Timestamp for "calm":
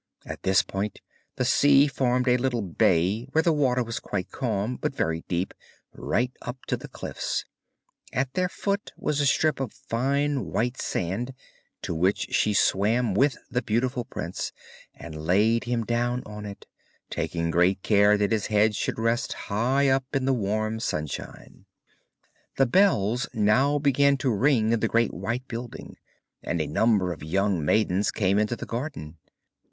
4.31-4.77